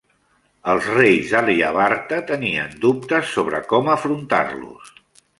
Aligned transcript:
Els 0.71 0.85
reis 0.93 1.33
d'Aryavarta 1.33 2.17
tenien 2.31 2.73
dubtes 2.85 3.35
sobre 3.35 3.61
com 3.75 3.91
afrontar-los. 3.97 4.91